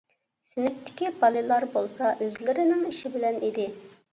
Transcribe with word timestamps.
سىنىپتىكى 0.51 1.11
بالىلار 1.23 1.67
بولسا 1.75 2.15
ئۆزلىرىنىڭ 2.25 2.83
ئىشى 2.89 3.13
بىلەن 3.19 3.43
ئىدى. 3.51 3.69